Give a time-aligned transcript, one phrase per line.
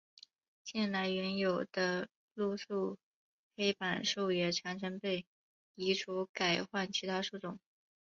[0.63, 2.97] 近来原有的路树
[3.55, 5.27] 黑板树也常常被
[5.75, 7.59] 移除改换其他树种。